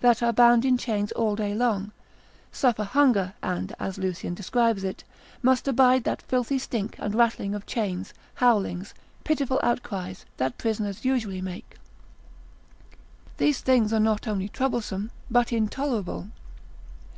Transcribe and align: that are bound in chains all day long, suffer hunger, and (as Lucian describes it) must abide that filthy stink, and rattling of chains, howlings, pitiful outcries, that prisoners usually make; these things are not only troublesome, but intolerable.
that 0.00 0.22
are 0.22 0.32
bound 0.32 0.64
in 0.64 0.78
chains 0.78 1.12
all 1.12 1.36
day 1.36 1.54
long, 1.54 1.92
suffer 2.50 2.84
hunger, 2.84 3.34
and 3.42 3.74
(as 3.78 3.98
Lucian 3.98 4.32
describes 4.32 4.82
it) 4.82 5.04
must 5.42 5.68
abide 5.68 6.04
that 6.04 6.22
filthy 6.22 6.58
stink, 6.58 6.96
and 6.98 7.14
rattling 7.14 7.54
of 7.54 7.66
chains, 7.66 8.14
howlings, 8.36 8.94
pitiful 9.24 9.60
outcries, 9.62 10.24
that 10.38 10.56
prisoners 10.56 11.04
usually 11.04 11.42
make; 11.42 11.76
these 13.36 13.60
things 13.60 13.92
are 13.92 14.00
not 14.00 14.26
only 14.26 14.48
troublesome, 14.48 15.10
but 15.30 15.52
intolerable. 15.52 16.28